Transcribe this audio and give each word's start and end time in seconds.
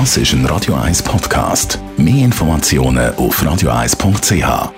Das 0.00 0.16
ist 0.16 0.32
ein 0.32 0.44
Radio 0.46 0.74
1 0.74 1.04
Podcast. 1.04 1.78
Mehr 1.96 2.24
Informationen 2.24 3.14
auf 3.14 3.40
radio1.ch. 3.40 4.72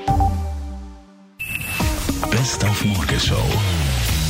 Best 2.30 2.62
auf 2.62 2.84
Morgenshow 2.84 3.34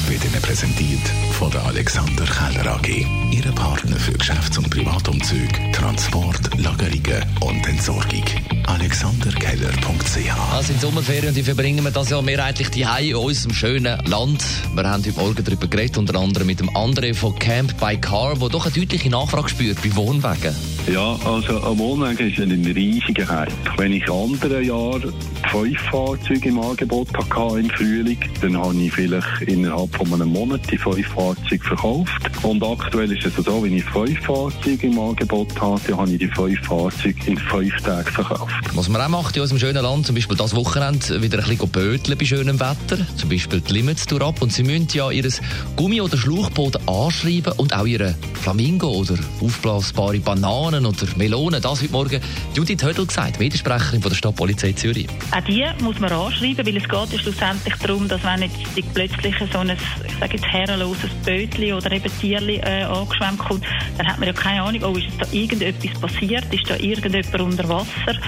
wird 0.07 0.25
Ihnen 0.25 0.41
präsentiert 0.41 1.01
von 1.33 1.51
der 1.51 1.65
Alexander 1.65 2.25
Keller 2.25 2.77
AG. 2.77 3.05
Ihre 3.33 3.51
Partner 3.51 3.97
für 3.97 4.13
Geschäfts- 4.13 4.57
und 4.59 4.71
Privatumzug, 4.71 5.49
Transport, 5.73 6.57
Lagerungen 6.57 7.25
und 7.41 7.67
Entsorgung. 7.67 8.23
AlexanderKeller.ch 8.67 10.53
Also 10.53 10.69
sind 10.69 10.81
Sommerferien 10.81 11.35
die 11.35 11.43
verbringen 11.43 11.83
wir 11.83 11.91
das 11.91 12.11
ja 12.11 12.23
mehrheitlich 12.23 12.71
die 12.71 12.87
in 13.01 13.17
unserem 13.17 13.53
schönen 13.53 13.99
Land. 14.07 14.45
Wir 14.73 14.89
haben 14.89 15.05
heute 15.05 15.19
Morgen 15.19 15.45
darüber 15.45 15.67
geredet, 15.67 15.99
unter 15.99 16.17
anderem 16.17 16.47
mit 16.47 16.61
dem 16.61 16.71
André 16.71 17.13
von 17.13 17.37
Camp 17.37 17.77
by 17.81 17.97
Car, 17.97 18.37
der 18.37 18.49
doch 18.51 18.67
eine 18.67 18.75
deutliche 18.75 19.11
Nachfrage 19.11 19.49
spürt 19.49 19.83
bei 19.83 19.97
Wohnwagen. 19.97 20.55
Ja, 20.93 21.19
also 21.25 21.61
ein 21.63 21.79
Wohnwagen 21.79 22.31
ist 22.31 22.39
ein 22.39 22.65
riesiger 22.65 23.27
Hype. 23.27 23.53
Wenn 23.77 23.93
ich 23.93 24.09
andere 24.09 24.63
Jahre 24.63 25.13
fünf 25.51 25.81
Fahrzeuge 25.91 26.49
im 26.49 26.61
Angebot 26.61 27.09
hatte 27.13 27.59
im 27.59 27.69
Frühling, 27.71 28.19
dann 28.41 28.57
habe 28.57 28.75
ich 28.77 28.93
vielleicht 28.93 29.43
innerhalb 29.43 29.95
von 29.97 30.15
einem 30.15 30.29
Monat 30.29 30.61
die 30.71 30.79
fünf 30.79 31.05
Fahrzeuge 31.09 31.65
verkauft. 31.65 32.31
Und 32.43 32.63
aktuell 32.63 33.11
ist 33.11 33.27
es 33.27 33.45
so, 33.45 33.65
wenn 33.65 33.77
ich 33.77 33.83
fünf 33.85 34.21
Fahrzeuge 34.21 34.87
im 34.87 34.99
Angebot 34.99 35.61
habe, 35.61 35.81
dann 35.89 35.97
habe 35.97 36.13
ich 36.13 36.19
die 36.19 36.29
fünf 36.29 36.61
Fahrzeuge 36.65 37.19
in 37.27 37.37
fünf 37.37 37.83
Tagen 37.83 38.11
verkauft. 38.13 38.55
Was 38.75 38.89
man 38.89 39.03
auch 39.03 39.09
macht 39.09 39.35
in 39.35 39.43
unserem 39.43 39.59
schönen 39.59 39.83
Land, 39.83 40.07
zum 40.07 40.15
Beispiel 40.15 40.37
das 40.37 40.55
Wochenende 40.55 41.21
wieder 41.21 41.39
ein 41.39 41.49
bisschen 41.49 41.69
böteln 41.69 42.17
bei 42.17 42.25
schönem 42.25 42.61
Wetter, 42.61 43.05
zum 43.17 43.29
Beispiel 43.29 43.61
die 43.61 43.73
Limits 43.73 44.07
ab 44.13 44.41
und 44.41 44.53
sie 44.53 44.63
müssen 44.63 44.87
ja 44.93 45.11
ihr 45.11 45.29
Gummi- 45.77 46.01
oder 46.01 46.17
Schlauchboot 46.17 46.77
anschreiben 46.89 47.55
und 47.57 47.75
auch 47.75 47.87
ihre 47.87 48.15
Flamingo 48.35 48.89
oder 48.89 49.17
aufblasbare 49.41 50.21
Bananen 50.21 50.76
oder 50.85 51.07
Melonen. 51.17 51.63
Das 51.63 51.81
heute 51.81 51.93
Morgen 51.93 52.21
Judith 52.55 52.83
Hödel 52.83 53.07
gesagt, 53.07 53.39
Mediensprecherin 53.39 54.03
von 54.03 54.11
der 54.11 54.17
Stadtpolizei 54.17 54.73
Zürich. 54.73 55.07
Auch 55.31 55.45
die 55.45 55.65
muss 55.81 55.99
man 55.99 56.13
anschreiben, 56.13 56.67
weil 56.67 56.77
es 56.77 56.89
geht 56.89 57.21
schlussendlich 57.21 57.75
darum, 57.77 58.09
dass 58.09 58.23
wenn 58.25 58.43
jetzt 58.43 58.95
plötzlich 58.95 59.35
so 59.53 59.59
ein, 59.59 59.71
ich 59.71 60.15
sage 60.21 60.35
jetzt, 60.35 60.47
herrenloses 60.47 61.11
Bötli 61.25 61.73
oder 61.73 61.91
eben 61.93 62.11
Tierli 62.21 62.57
äh, 62.57 62.83
angeschwemmt 62.83 63.39
kommt, 63.39 63.65
dann 63.97 64.07
hat 64.07 64.19
man 64.19 64.27
ja 64.27 64.35
keine 64.35 64.63
Ahnung, 64.63 64.83
oh, 64.85 64.97
ist 64.97 65.07
da 65.19 65.27
irgendetwas 65.33 65.99
passiert, 66.01 66.45
ist 66.53 66.69
da 66.69 66.77
irgendjemand 66.77 67.41
unter 67.41 67.69
Wasser 67.69 68.19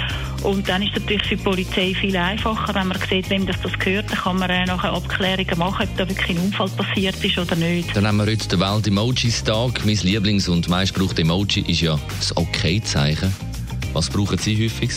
und 0.42 0.68
dann 0.68 0.82
ist 0.82 0.96
es 0.96 1.02
natürlich 1.02 1.22
für 1.24 1.36
die 1.36 1.42
Polizei 1.42 1.94
viel 1.94 2.16
einfacher, 2.16 2.74
wenn 2.74 2.88
man 2.88 2.98
sieht, 3.08 3.28
wem 3.30 3.46
das, 3.46 3.60
das 3.62 3.78
gehört, 3.78 4.10
dann 4.10 4.18
kann 4.18 4.38
man 4.38 4.50
äh, 4.50 4.64
nachher 4.64 4.92
Abklärungen 4.92 5.58
machen, 5.58 5.88
ob 5.88 5.96
da 5.96 6.08
wirklich 6.08 6.36
ein 6.36 6.44
Unfall 6.44 6.68
passiert 6.70 7.22
ist 7.24 7.38
oder 7.38 7.56
nicht. 7.56 7.94
Dann 7.96 8.06
haben 8.06 8.18
wir 8.18 8.26
heute 8.26 8.48
den 8.48 8.60
Welt-Emojis-Tag. 8.60 9.84
Mein 9.84 9.96
Lieblings- 9.96 10.48
und 10.48 10.68
meistgebrauchte 10.68 11.22
Emoji 11.22 11.64
ist 11.66 11.80
ja 11.80 11.98
das 12.18 12.36
Okay-Zeichen. 12.36 13.34
Was 13.92 14.10
brauchen 14.10 14.38
Sie 14.38 14.64
häufig? 14.64 14.90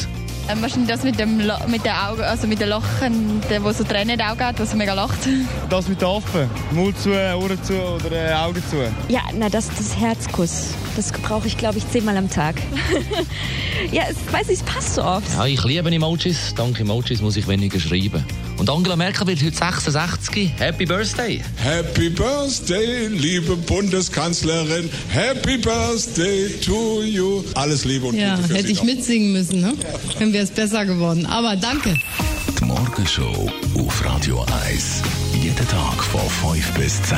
Ähm, 0.49 0.61
wahrscheinlich 0.61 0.89
das 0.89 1.03
mit 1.03 1.19
dem 1.19 1.39
La 1.39 1.59
mit 1.67 1.85
den 1.85 1.91
Augen, 1.91 2.21
also 2.21 2.47
mit 2.47 2.59
den 2.59 2.69
Lachen, 2.69 3.41
der, 3.49 3.63
wo 3.63 3.71
so 3.71 3.83
Tränen 3.83 4.09
in 4.09 4.17
die 4.17 4.23
Augen 4.23 4.43
hat, 4.43 4.59
was 4.59 4.73
mega 4.75 4.93
lacht. 4.93 5.19
Das 5.69 5.87
mit 5.87 6.01
den 6.01 6.07
Affen. 6.07 6.49
Mund 6.71 6.97
zu, 6.99 7.11
Ohren 7.11 7.63
zu 7.63 7.73
oder 7.73 8.11
äh, 8.11 8.33
Augen 8.33 8.61
zu. 8.69 8.77
Ja, 9.07 9.21
na 9.33 9.49
das 9.49 9.69
das 9.69 9.95
Herzkuss. 9.97 10.73
Das 10.95 11.11
brauche 11.13 11.47
ich, 11.47 11.57
glaube 11.57 11.77
ich, 11.77 11.89
zehnmal 11.89 12.17
am 12.17 12.29
Tag. 12.29 12.55
ja, 13.91 14.03
es, 14.09 14.17
weiß 14.31 14.49
ich, 14.49 14.59
es 14.59 14.63
passt 14.63 14.95
so 14.95 15.03
oft. 15.03 15.27
Ja, 15.33 15.45
ich 15.45 15.63
liebe 15.63 15.89
Emojis. 15.89 16.53
Dank 16.55 16.79
Emojis 16.79 17.21
muss 17.21 17.37
ich 17.37 17.47
weniger 17.47 17.79
schreiben. 17.79 18.25
Und 18.61 18.69
Angela 18.69 18.95
Merkel 18.95 19.25
wird 19.25 19.41
heute 19.41 19.57
66. 19.57 20.51
Happy 20.59 20.85
Birthday! 20.85 21.41
Happy 21.57 22.09
Birthday, 22.11 23.07
liebe 23.07 23.55
Bundeskanzlerin. 23.55 24.87
Happy 25.09 25.57
Birthday 25.57 26.47
to 26.63 27.01
you. 27.01 27.43
Alles 27.55 27.85
Liebe 27.85 28.05
und 28.05 28.13
Ja, 28.13 28.35
Gute 28.35 28.49
für 28.49 28.53
hätte 28.53 28.67
Sie 28.67 28.73
ich 28.73 28.77
noch. 28.77 28.85
mitsingen 28.85 29.33
müssen, 29.33 29.61
ne? 29.61 29.73
Dann 30.19 30.31
wäre 30.31 30.43
es 30.43 30.51
besser 30.51 30.85
geworden. 30.85 31.25
Aber 31.25 31.55
danke. 31.55 31.95
Die 32.59 32.65
Morgenshow 32.65 33.49
auf 33.79 34.05
Radio 34.05 34.45
1. 34.67 35.01
Jeden 35.41 35.67
Tag 35.67 36.03
von 36.03 36.53
5 36.53 36.71
bis 36.73 37.01
10. 37.01 37.17